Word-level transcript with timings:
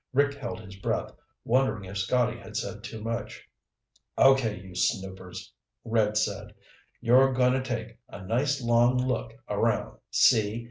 Rick 0.13 0.33
held 0.33 0.59
his 0.61 0.75
breath, 0.77 1.11
wondering 1.45 1.85
if 1.85 1.95
Scotty 1.95 2.39
had 2.39 2.57
said 2.57 2.83
too 2.83 3.03
much. 3.03 3.47
"Okay, 4.17 4.59
you 4.59 4.73
snoopers," 4.73 5.53
Red 5.85 6.17
said. 6.17 6.55
"You're 7.01 7.31
goin' 7.33 7.53
to 7.53 7.61
take 7.61 7.99
a 8.09 8.25
nice 8.25 8.63
long 8.63 8.97
look 8.97 9.35
around, 9.47 9.99
see? 10.09 10.59